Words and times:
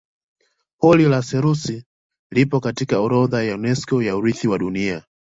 pori 0.85 1.05
la 1.07 1.21
selous 1.23 1.67
lipo 2.31 2.59
katika 2.59 2.99
orodha 2.99 3.43
ya 3.43 3.55
unesco 3.55 4.03
ya 4.03 4.15
urithi 4.17 4.47
wa 4.47 4.57
dunia 4.59 5.03